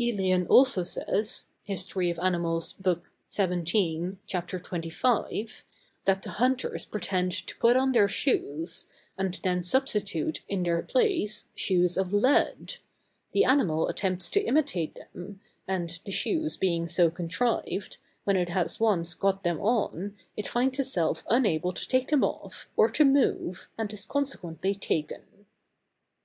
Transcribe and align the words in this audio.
Ælian 0.00 0.48
also 0.48 0.84
says, 0.84 1.48
Hist. 1.64 1.96
Anim. 1.96 2.58
B. 2.84 2.92
xvii. 3.28 4.16
c. 4.26 4.38
25, 4.38 5.64
that 6.04 6.22
the 6.22 6.30
hunters 6.30 6.84
pretend 6.84 7.32
to 7.32 7.56
put 7.56 7.76
on 7.76 7.90
their 7.90 8.06
shoes, 8.06 8.86
and 9.18 9.40
then 9.42 9.60
substitute, 9.64 10.42
in 10.48 10.62
their 10.62 10.82
place, 10.82 11.48
shoes 11.56 11.96
of 11.96 12.12
lead; 12.12 12.76
the 13.32 13.44
animal 13.44 13.88
attempts 13.88 14.30
to 14.30 14.42
imitate 14.44 14.94
them, 15.12 15.40
and, 15.66 15.98
the 16.04 16.12
shoes 16.12 16.56
being 16.56 16.86
so 16.86 17.10
contrived, 17.10 17.96
when 18.22 18.36
it 18.36 18.50
has 18.50 18.78
once 18.78 19.14
got 19.14 19.42
them 19.42 19.58
on, 19.60 20.16
it 20.36 20.46
finds 20.46 20.78
itself 20.78 21.24
unable 21.28 21.72
to 21.72 21.88
take 21.88 22.10
them 22.10 22.22
off, 22.22 22.68
or 22.76 22.88
to 22.88 23.04
move, 23.04 23.66
and 23.76 23.92
is 23.92 24.06
consequently 24.06 24.76
taken. 24.76 25.24